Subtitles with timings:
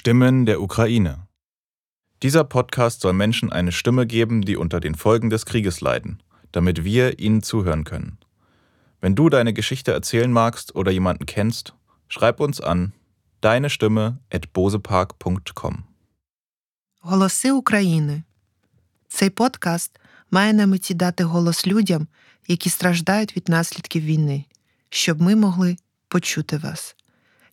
[0.00, 1.27] Stimmen der Ukraine.
[2.23, 6.83] Dieser Podcast soll Menschen eine Stimme geben, die unter den Folgen des Krieges leiden, damit
[6.83, 8.17] wir ihnen zuhören können.
[9.01, 11.73] Wenn du deine Geschichte erzählen magst oder jemanden kennst,
[12.07, 12.93] schreib uns an
[13.41, 15.83] deine Stimme at bosepark.com.
[17.01, 18.23] Голоси України.
[19.07, 19.99] Цей подкаст
[20.31, 22.07] має на меті дати голос людям,
[22.47, 24.45] які страждають від наслідків війни,
[24.89, 25.77] щоб ми могли
[26.07, 26.95] почути вас.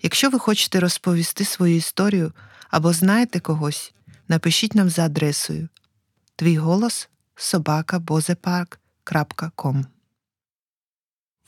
[0.02, 2.32] Якщо ви хочете розповісти свою історію
[2.70, 3.94] або знаєте когось,
[4.28, 5.68] напишіть нам за адресою
[6.36, 9.84] твій голос собакабозепарк.com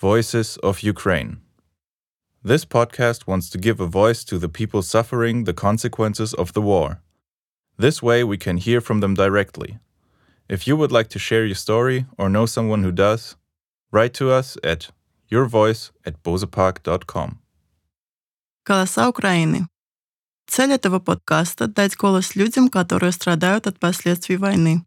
[0.00, 1.36] Voices of Ukraine.
[2.42, 6.62] This podcast wants to give a voice to the people suffering the consequences of the
[6.62, 7.02] war.
[7.78, 9.78] This way, we can hear from them directly.
[10.48, 13.36] If you would like to share your story or know someone who does,
[13.92, 14.90] write to us at
[15.30, 17.39] yourvoice at bozepark.com.
[18.70, 19.66] Голоса Украины.
[20.46, 24.86] Цель этого подкаста– дать голос людям, которые страдают от последствий войны.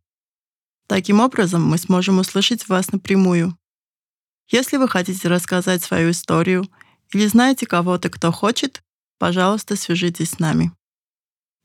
[0.88, 3.58] Таким образом, мы сможем услышать вас напрямую.
[4.48, 6.66] Если вы хотите рассказать свою историю
[7.12, 8.82] или знаете кого-то, кто хочет,
[9.18, 10.72] пожалуйста, свяжитесь с нами.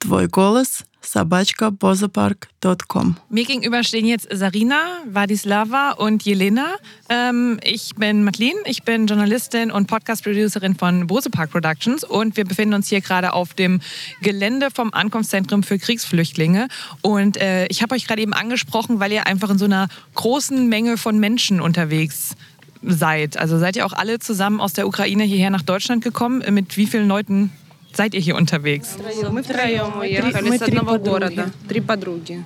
[0.05, 3.17] dvojgoles sabachkabosepark.com.
[3.31, 6.75] Mir gegenüber stehen jetzt Sarina, Wadislava und Jelena.
[7.09, 12.75] Ähm, ich bin Madeline, ich bin Journalistin und Podcast-Producerin von Bosepark Productions und wir befinden
[12.75, 13.81] uns hier gerade auf dem
[14.21, 16.69] Gelände vom Ankunftszentrum für Kriegsflüchtlinge.
[17.01, 20.69] Und äh, ich habe euch gerade eben angesprochen, weil ihr einfach in so einer großen
[20.69, 22.37] Menge von Menschen unterwegs
[22.83, 23.39] seid.
[23.39, 26.43] Also seid ihr auch alle zusammen aus der Ukraine hierher nach Deutschland gekommen?
[26.53, 27.51] Mit wie vielen Leuten
[27.98, 28.96] seid ihr hier unterwegs?
[29.32, 31.52] Мы втроем уехали с одного города.
[31.68, 32.44] Три подруги.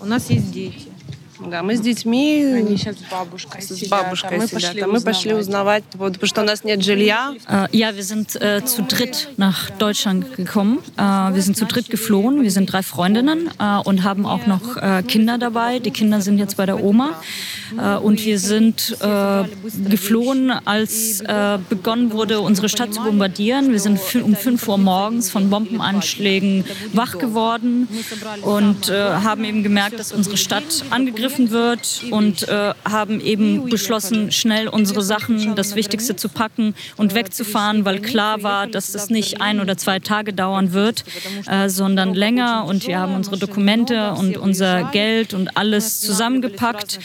[0.00, 0.88] У нас есть дети.
[1.50, 2.44] Да, мы с детьми.
[2.44, 4.62] Они сейчас с бабушкой с сидят, бабушкой а мы сидят.
[4.62, 7.34] пошли а мы пошли узнавать, вот, потому что у нас нет жилья.
[7.48, 10.78] Äh, ja, wir sind äh, zu dritt nach Deutschland gekommen.
[10.96, 11.02] Äh,
[11.34, 12.42] wir sind zu dritt geflohen.
[12.42, 15.80] Wir sind drei Freundinnen äh, und haben auch noch äh, Kinder dabei.
[15.80, 17.20] Die Kinder sind jetzt bei der Oma.
[17.76, 19.44] Äh, und wir sind äh,
[19.88, 23.72] geflohen, als äh, begonnen wurde, unsere Stadt zu bombardieren.
[23.72, 27.88] Wir sind fü- um 5 Uhr morgens von Bombenanschlägen wach geworden
[28.42, 34.31] und äh, haben eben gemerkt, dass unsere Stadt angegriffen wird und äh, haben eben beschlossen,
[34.31, 39.41] schnell unsere Sachen, das Wichtigste zu packen und wegzufahren, weil klar war, dass das nicht
[39.41, 41.03] ein oder zwei Tage dauern wird,
[41.47, 42.65] äh, sondern länger.
[42.65, 46.99] Und wir haben unsere Dokumente und unser Geld und alles zusammengepackt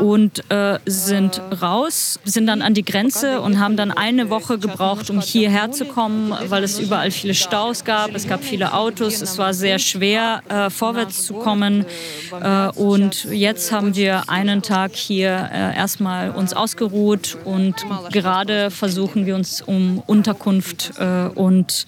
[0.00, 5.10] und äh, sind raus, sind dann an die Grenze und haben dann eine Woche gebraucht,
[5.10, 8.14] um hierher zu kommen, weil es überall viele Staus gab.
[8.14, 9.20] Es gab viele Autos.
[9.22, 11.84] Es war sehr schwer, äh, vorwärts zu kommen.
[12.40, 17.74] Äh, und jetzt haben wir einen Tag hier äh, erstmal uns ausgeruht und
[18.10, 21.86] gerade versuchen wir uns um Unterkunft äh, und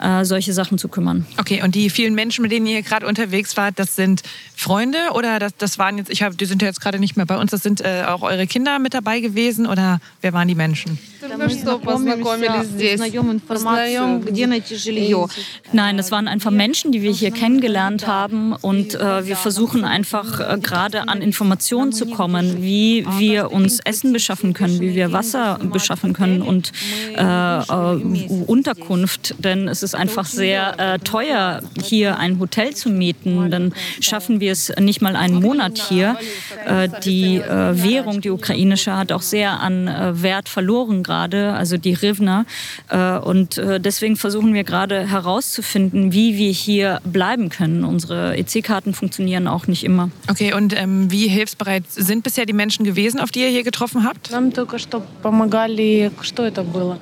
[0.00, 1.26] äh, solche Sachen zu kümmern.
[1.38, 4.22] Okay, und die vielen Menschen, mit denen ihr gerade unterwegs wart, das sind
[4.54, 7.26] Freunde oder das, das waren jetzt, ich hab, die sind ja jetzt gerade nicht mehr
[7.26, 10.54] bei uns, das sind äh, auch eure Kinder mit dabei gewesen oder wer waren die
[10.54, 10.98] Menschen?
[11.31, 12.93] Только что познакомились здесь.
[12.95, 15.27] узнаем информацию, где найти жилье.
[15.73, 20.39] Nein, das waren einfach Menschen, die wir hier kennengelernt haben und äh, wir versuchen einfach
[20.39, 25.59] äh, gerade an Informationen zu kommen, wie wir uns Essen beschaffen können, wie wir Wasser
[25.63, 26.71] beschaffen können und
[27.15, 33.49] äh, äh, Unterkunft, denn es ist einfach sehr äh, teuer, hier ein Hotel zu mieten.
[33.49, 36.17] Dann schaffen wir es nicht mal einen Monat hier.
[36.65, 41.54] Äh, die äh, Währung, die ukrainische, hat auch sehr an äh, Wert verloren gerade, gerade,
[41.54, 42.44] also die Rivna.
[42.88, 47.84] Äh, und äh, deswegen versuchen wir gerade herauszufinden, wie wir hier bleiben können.
[47.84, 50.10] Unsere EC-Karten funktionieren auch nicht immer.
[50.30, 54.04] Okay, und ähm, wie hilfsbereit sind bisher die Menschen gewesen, auf die ihr hier getroffen
[54.04, 54.30] habt?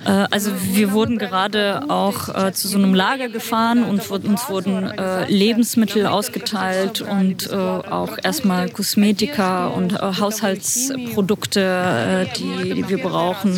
[0.04, 4.90] Äh, also wir wurden gerade auch äh, zu so einem Lager gefahren und uns wurden
[4.90, 13.52] äh, Lebensmittel ausgeteilt und äh, auch erstmal Kosmetika und Haushaltsprodukte, die, die wir brauchen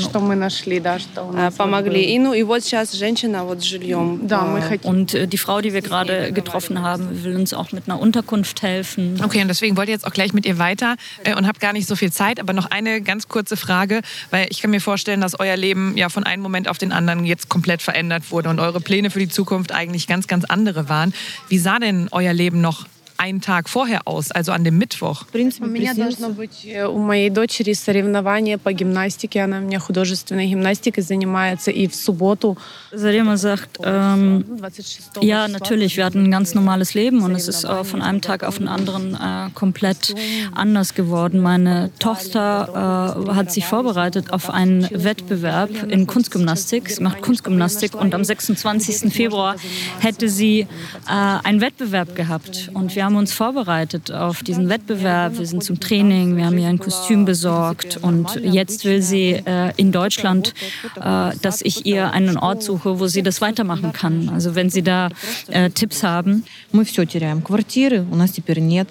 [0.51, 2.03] Что мы нашли, да, что у нас помогли.
[2.03, 4.27] И, ну, и вот сейчас женщина вот с жильем.
[4.27, 4.89] Да, мы А, хотим.
[4.89, 8.61] Und äh, die Frau, die wir gerade getroffen haben, will uns auch mit einer Unterkunft
[8.61, 9.19] helfen.
[9.23, 11.71] Okay, und deswegen wollte ich jetzt auch gleich mit ihr weiter äh, und habe gar
[11.71, 14.01] nicht so viel Zeit, aber noch eine ganz kurze Frage,
[14.31, 17.23] weil ich kann mir vorstellen, dass euer Leben ja von einem Moment auf den anderen
[17.25, 21.13] jetzt komplett verändert wurde und eure Pläne für die Zukunft eigentlich ganz, ganz andere waren.
[21.47, 22.85] Wie sah denn euer Leben noch
[23.17, 25.25] einen Tag vorher aus, also an dem Mittwoch?
[25.33, 29.41] У меня должно быть э, у моей дочери соревнование по гимнастике.
[29.41, 31.71] Она у меня художественной гимнастикой занимается.
[31.71, 32.57] И в субботу
[32.91, 37.63] Sarima sagt, ähm, 26 ja, natürlich, wir hatten ein ganz normales Leben und es ist
[37.63, 40.13] äh, von einem Tag auf den anderen äh, komplett
[40.53, 41.41] anders geworden.
[41.41, 46.89] Meine Tochter äh, hat sich vorbereitet auf einen Wettbewerb in Kunstgymnastik.
[46.89, 49.11] Sie macht Kunstgymnastik und am 26.
[49.11, 49.55] Februar
[49.99, 50.67] hätte sie äh,
[51.07, 52.69] einen Wettbewerb gehabt.
[52.73, 55.37] Und wir haben uns vorbereitet auf diesen Wettbewerb.
[55.37, 59.71] Wir sind zum Training, wir haben ihr ein Kostüm besorgt und jetzt will sie äh,
[59.77, 60.53] in Deutschland,
[60.95, 64.29] äh, dass ich ihr einen Ort suche, wo sie das weitermachen kann.
[64.29, 65.09] Also wenn Sie da
[65.47, 66.43] äh, Tipps haben.
[66.71, 67.41] Мы все теряем.
[67.41, 68.87] Квартиры у нас теперь нет.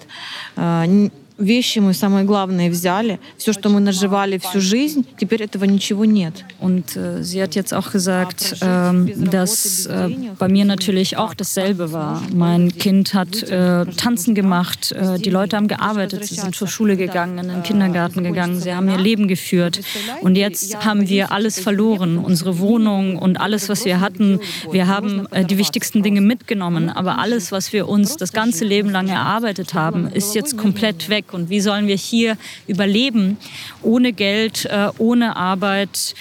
[1.31, 3.19] А, н- Вещи мы самое главное взяли.
[3.37, 6.43] Все, что мы наживали всю жизнь, теперь этого ничего нет.
[6.59, 10.09] Und äh, sie hat jetzt auch gesagt, ähm, dass äh,
[10.39, 12.23] bei mir natürlich auch dasselbe war.
[12.33, 16.97] Mein Kind hat äh, Tanzen gemacht, äh, die Leute haben gearbeitet, sie sind zur Schule
[16.97, 19.81] gegangen, in den Kindergarten gegangen, sie haben ihr Leben geführt.
[20.21, 24.39] Und jetzt haben wir alles verloren, unsere Wohnung und alles, was wir hatten.
[24.71, 28.89] Wir haben äh, die wichtigsten Dinge mitgenommen, aber alles, was wir uns das ganze Leben
[28.89, 31.25] lang erarbeitet haben, ist jetzt komplett weg.
[31.34, 32.36] Und wie sollen wir hier
[32.66, 33.36] überleben,
[33.82, 36.14] ohne Geld, äh, ohne Arbeit?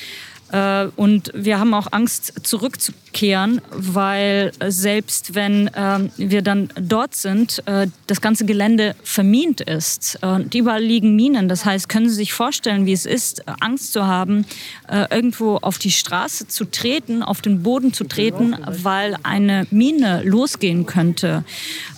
[0.51, 7.63] Äh, Und wir haben auch Angst, zurückzukehren, weil selbst wenn ähm, wir dann dort sind,
[7.65, 10.19] äh, das ganze Gelände vermint ist.
[10.21, 11.47] Äh, Und überall liegen Minen.
[11.47, 14.45] Das heißt, können Sie sich vorstellen, wie es ist, Angst zu haben,
[14.87, 20.21] äh, irgendwo auf die Straße zu treten, auf den Boden zu treten, weil eine Mine
[20.23, 21.43] losgehen könnte.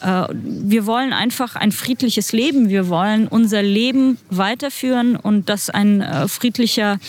[0.01, 2.69] Äh, Wir wollen einfach ein friedliches Leben.
[2.69, 7.00] Wir wollen unser Leben weiterführen und dass ein äh, friedlicher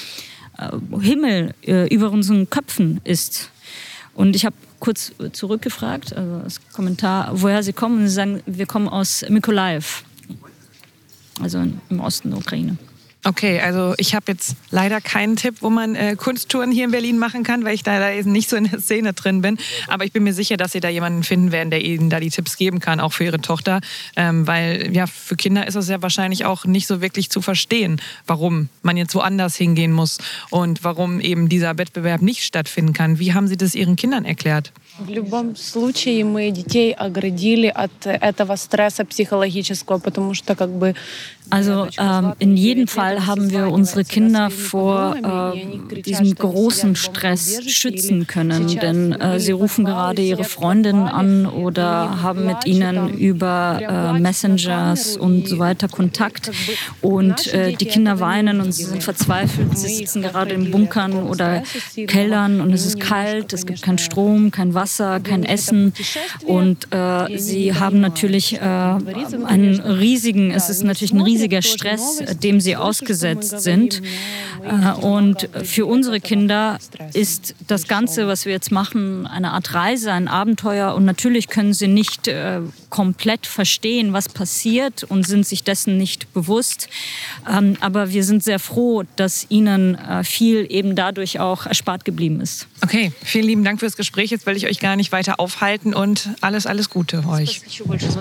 [1.00, 3.50] Himmel äh, über unseren Köpfen ist.
[4.14, 7.98] Und ich habe kurz äh, zurückgefragt, also das Kommentar, woher sie kommen.
[7.98, 10.04] Und sie sagen, wir kommen aus Mykolaiv,
[11.40, 12.76] also im Osten der Ukraine.
[13.26, 17.18] Okay, also ich habe jetzt leider keinen Tipp, wo man äh, Kunsttouren hier in Berlin
[17.18, 19.56] machen kann, weil ich da leider nicht so in der Szene drin bin.
[19.88, 22.28] Aber ich bin mir sicher, dass Sie da jemanden finden werden, der Ihnen da die
[22.28, 23.80] Tipps geben kann, auch für Ihre Tochter.
[24.14, 27.98] Ähm, weil ja, für Kinder ist es ja wahrscheinlich auch nicht so wirklich zu verstehen,
[28.26, 30.18] warum man jetzt woanders hingehen muss
[30.50, 33.18] und warum eben dieser Wettbewerb nicht stattfinden kann.
[33.18, 34.72] Wie haben Sie das Ihren Kindern erklärt?
[34.99, 40.93] В любом случае мы детей оградили от этого стресса психологического, потому что как бы
[41.51, 45.15] Also ähm, in jedem Fall haben wir unsere Kinder vor
[45.55, 52.21] äh, diesem großen Stress schützen können, denn äh, sie rufen gerade ihre Freundinnen an oder
[52.21, 56.51] haben mit ihnen über äh, Messengers und so weiter Kontakt
[57.01, 61.63] und äh, die Kinder weinen und sie sind verzweifelt, sie sitzen gerade in Bunkern oder
[62.07, 65.92] Kellern und es ist kalt, es gibt keinen Strom, kein Wasser, kein Essen
[66.44, 72.60] und äh, sie haben natürlich äh, einen riesigen, es ist natürlich ein riesiger Stress, dem
[72.60, 74.02] sie ausgesetzt sind.
[74.64, 76.78] Äh, Und für unsere Kinder
[77.12, 80.94] ist das Ganze, was wir jetzt machen, eine Art Reise, ein Abenteuer.
[80.94, 82.60] Und natürlich können sie nicht äh,
[82.90, 86.88] komplett verstehen, was passiert und sind sich dessen nicht bewusst.
[87.50, 92.40] Ähm, Aber wir sind sehr froh, dass ihnen äh, viel eben dadurch auch erspart geblieben
[92.40, 92.66] ist.
[92.82, 94.30] Okay, vielen lieben Dank fürs Gespräch.
[94.30, 97.61] Jetzt will ich euch gar nicht weiter aufhalten und alles, alles Gute euch.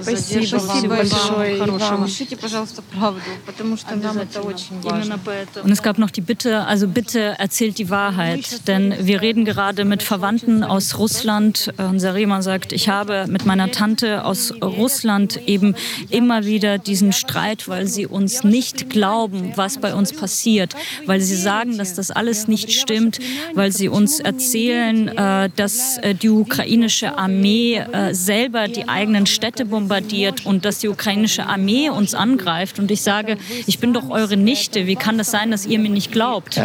[0.03, 1.57] Спасибо вам большое.
[1.57, 2.05] и вам.
[2.05, 5.19] Пишите, пожалуйста, правду, потому что нам это очень важно.
[5.63, 9.85] Und es gab noch die Bitte, also bitte erzählt die Wahrheit, denn wir reden gerade
[9.85, 11.73] mit Verwandten aus Russland.
[11.79, 15.75] Und Sarima sagt, ich habe mit meiner Tante aus Russland eben
[16.11, 20.75] immer wieder diesen Streit, weil sie uns nicht glauben, was bei uns passiert,
[21.07, 23.19] weil sie sagen, dass das alles nicht stimmt,
[23.55, 29.66] weil sie uns erzählen, äh, dass äh, die ukrainische Armee äh, selber die eigenen Städte
[29.66, 32.80] bombardiert und dass die ukrainische Armee uns angreift.
[32.80, 34.86] Und ich sage, ich bin doch eure Nichte.
[34.86, 36.60] Wie kann das sein, dass ihr mir nicht glaubt?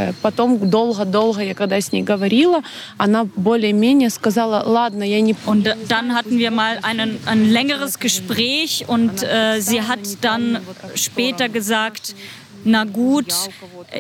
[5.47, 10.59] Und dann hatten wir mal einen, ein längeres Gespräch und äh, sie hat dann
[10.95, 12.14] später gesagt,
[12.65, 13.33] na gut,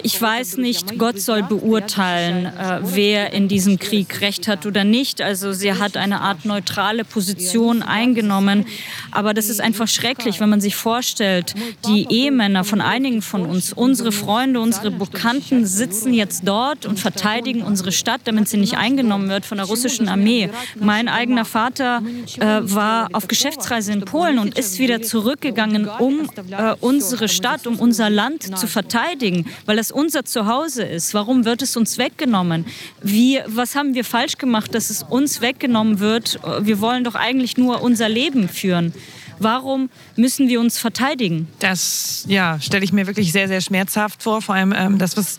[0.02, 5.22] ich weiß nicht, Gott soll beurteilen, äh, wer in diesem Krieg recht hat oder nicht.
[5.22, 8.66] Also sie hat eine Art neutrale Position eingenommen.
[9.10, 11.54] Aber das ist einfach schrecklich, wenn man sich vorstellt,
[11.86, 17.62] die Ehemänner von einigen von uns, unsere Freunde, unsere Bekannten sitzen jetzt dort und verteidigen
[17.62, 20.50] unsere Stadt, damit sie nicht eingenommen wird von der russischen Armee.
[20.78, 22.02] Mein eigener Vater
[22.38, 27.78] äh, war auf Geschäftsreise in Polen und ist wieder zurückgegangen, um äh, unsere Stadt, um
[27.78, 31.14] unser Land zu verteidigen, weil das unser Zuhause ist.
[31.14, 32.66] Warum wird es uns weggenommen?
[33.02, 36.40] Wie, was haben wir falsch gemacht, dass es uns weggenommen wird?
[36.60, 38.92] Wir wollen doch eigentlich nur unser Leben führen.
[39.38, 41.48] Warum müssen wir uns verteidigen?
[41.58, 44.42] Das ja, stelle ich mir wirklich sehr, sehr schmerzhaft vor.
[44.42, 45.36] Vor allem ähm, das, was,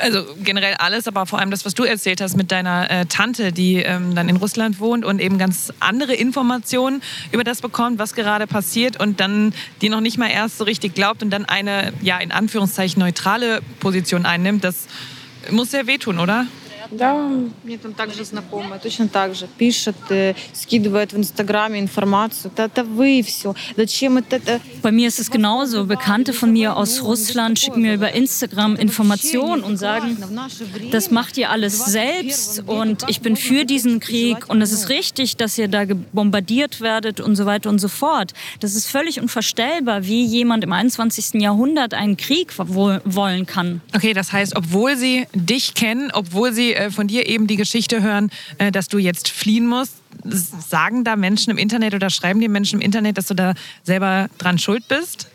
[0.00, 3.52] also generell alles, aber vor allem das, was du erzählt hast mit deiner äh, Tante,
[3.52, 8.14] die ähm, dann in Russland wohnt und eben ganz andere Informationen über das bekommt, was
[8.14, 11.92] gerade passiert und dann die noch nicht mal erst so richtig glaubt und dann eine,
[12.02, 14.64] ja, in Anführungszeichen neutrale Position einnimmt.
[14.64, 14.86] Das
[15.50, 16.46] muss sehr wehtun, oder?
[16.91, 17.29] Да,
[17.63, 22.51] Мне там также знакомая, точно так же пишет, э, скидывает в Инстаграме информацию.
[22.53, 23.55] Это, это вы все.
[23.75, 24.61] Зачем это, это?
[24.81, 25.85] Bei mir ist es genauso.
[25.85, 30.17] Bekannte von mir aus Russland schicken mir über Instagram Informationen und sagen,
[30.91, 35.37] das macht ihr alles selbst und ich bin für diesen Krieg und es ist richtig,
[35.37, 38.33] dass ihr da bombardiert werdet und so weiter und so fort.
[38.59, 41.41] Das ist völlig unvorstellbar, wie jemand im 21.
[41.41, 43.81] Jahrhundert einen Krieg wollen kann.
[43.95, 48.02] Okay, das heißt, obwohl sie dich kennen, obwohl sie äh, von dir eben die Geschichte
[48.02, 52.48] hören, äh, dass du jetzt fliehen musst, sagen da Menschen im Internet oder schreiben die
[52.48, 55.28] Menschen im Internet, dass du da selber dran schuld bist?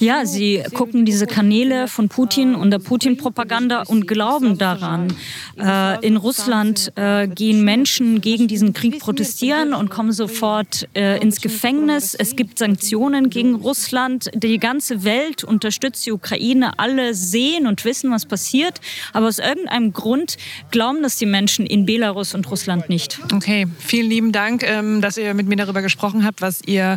[0.00, 5.14] Ja, sie gucken diese Kanäle von Putin und der Putin-Propaganda und glauben daran.
[5.58, 11.40] Äh, in Russland äh, gehen Menschen gegen diesen Krieg protestieren und kommen sofort äh, ins
[11.40, 12.14] Gefängnis.
[12.14, 14.30] Es gibt Sanktionen gegen Russland.
[14.34, 16.78] Die ganze Welt unterstützt die Ukraine.
[16.78, 18.80] Alle sehen und wissen, was passiert.
[19.12, 20.36] Aber aus irgendeinem Grund
[20.70, 23.20] glauben das die Menschen in Belarus und Russland nicht.
[23.32, 26.96] Okay, vielen lieben Dank, ähm, dass ihr mit mir darüber gesprochen habt, was ihr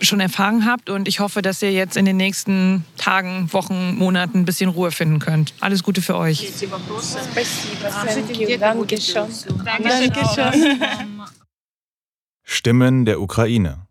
[0.00, 0.90] schon erfahren habt.
[0.90, 4.90] Und ich hoffe, dass ihr jetzt in den nächsten Tagen, Wochen, Monaten ein bisschen Ruhe
[4.90, 5.54] finden könnt.
[5.60, 6.52] Alles Gute für euch.
[12.44, 13.86] Stimmen der Ukraine.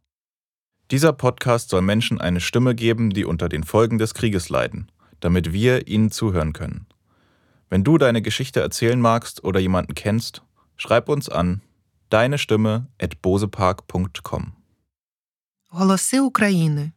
[0.89, 4.89] Dieser Podcast soll Menschen eine Stimme geben, die unter den Folgen des Krieges leiden,
[5.19, 6.85] damit wir ihnen zuhören können.
[7.69, 10.43] Wenn du deine Geschichte erzählen magst oder jemanden kennst,
[10.77, 11.61] schreib uns an
[12.11, 14.45] deine Stimme at bosepark.com.
[15.69, 16.91] Голоси України.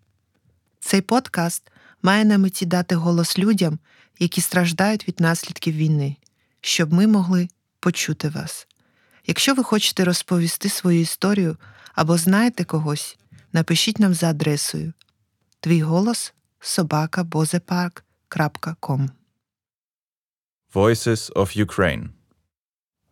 [0.80, 1.70] Цей подкаст
[2.02, 3.78] має на меті дати голос людям,
[4.18, 6.16] які страждають від наслідків війни,
[6.60, 7.48] щоб ми могли
[7.80, 8.66] почути вас.
[9.26, 11.56] Якщо ви хочете розповісти свою історію
[11.94, 13.18] або знаєте когось,
[13.52, 14.92] напишіть нам за адресою
[15.60, 17.22] твій голос собака
[20.74, 22.19] Voices of Ukraine.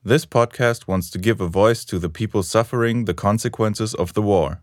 [0.07, 4.21] This podcast wants to give a voice to the people suffering the consequences of the
[4.21, 4.61] war.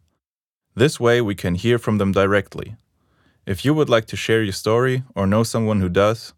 [0.75, 2.77] This way, we can hear from them directly.
[3.47, 6.35] If you would like to share your story or know someone who does,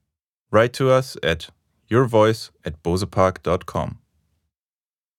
[0.53, 1.49] write to us at
[1.91, 3.99] yourvoice at bozepark.com.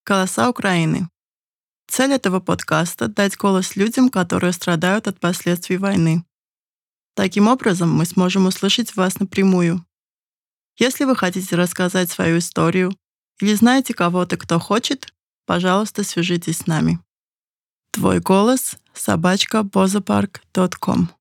[0.05, 1.09] Голоса Украины.
[1.87, 6.23] Цель этого подкаста — дать голос людям, которые страдают от последствий войны.
[7.15, 9.85] Таким образом, мы сможем услышать вас напрямую.
[10.77, 12.93] Если вы хотите рассказать свою историю
[13.40, 15.12] или знаете кого-то, кто хочет,
[15.46, 17.00] пожалуйста, свяжитесь с нами.
[17.90, 19.62] Твой голос— собачка